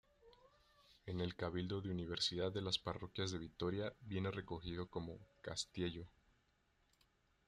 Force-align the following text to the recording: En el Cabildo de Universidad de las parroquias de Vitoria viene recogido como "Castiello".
En 1.05 1.21
el 1.21 1.35
Cabildo 1.35 1.79
de 1.79 1.91
Universidad 1.91 2.51
de 2.51 2.63
las 2.63 2.79
parroquias 2.79 3.29
de 3.29 3.37
Vitoria 3.37 3.93
viene 4.01 4.31
recogido 4.31 4.87
como 4.89 5.19
"Castiello". 5.41 6.07